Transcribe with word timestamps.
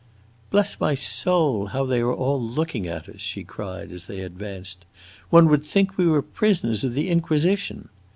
"Bless 0.49 0.79
my 0.79 0.95
soul, 0.95 1.67
how 1.67 1.85
they 1.85 1.99
are 2.01 2.11
all 2.11 2.41
looking 2.41 2.87
at 2.87 3.07
us!" 3.07 3.21
she 3.21 3.43
cried, 3.43 3.91
as 3.91 4.07
they 4.07 4.21
advanced. 4.21 4.83
"One 5.29 5.47
would 5.49 5.63
think 5.63 5.95
we 5.95 6.07
were 6.07 6.23
prisoners 6.23 6.83
of 6.83 6.95
the 6.95 7.07
Inquisition!" 7.07 7.87